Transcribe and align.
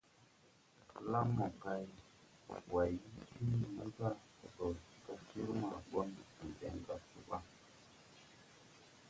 Lan 1.11 1.27
mokay 1.37 1.83
Way 2.47 2.63
wii 2.73 2.97
Timini 3.33 3.67
ga: 3.97 4.09
Ndo 4.43 4.47
gas 4.55 4.77
sir 5.29 5.47
ma 5.61 5.69
ɓon 5.91 6.09
mo 6.37 6.45
deŋ 6.59 6.75
gasge 6.85 7.19
ɓa? 7.29 7.37